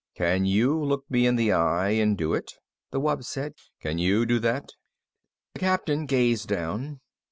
[0.15, 2.53] "Can you look me in the eye and do it?"
[2.89, 3.53] the wub said.
[3.79, 4.71] "Can you do that?"
[5.53, 7.01] The Captain gazed down.